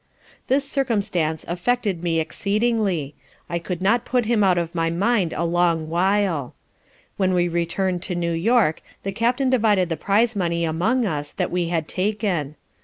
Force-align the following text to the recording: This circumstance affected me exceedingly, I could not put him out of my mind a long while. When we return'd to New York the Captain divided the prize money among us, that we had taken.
This 0.47 0.67
circumstance 0.67 1.45
affected 1.47 2.01
me 2.01 2.19
exceedingly, 2.19 3.13
I 3.47 3.59
could 3.59 3.83
not 3.83 4.03
put 4.03 4.25
him 4.25 4.43
out 4.43 4.57
of 4.57 4.73
my 4.73 4.89
mind 4.89 5.31
a 5.31 5.43
long 5.45 5.89
while. 5.91 6.55
When 7.17 7.35
we 7.35 7.47
return'd 7.47 8.01
to 8.09 8.15
New 8.15 8.33
York 8.33 8.81
the 9.03 9.11
Captain 9.11 9.51
divided 9.51 9.89
the 9.89 9.97
prize 9.97 10.35
money 10.35 10.65
among 10.65 11.05
us, 11.05 11.31
that 11.33 11.51
we 11.51 11.67
had 11.67 11.87
taken. 11.87 12.55